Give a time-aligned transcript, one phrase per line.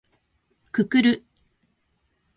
[0.71, 1.23] くくる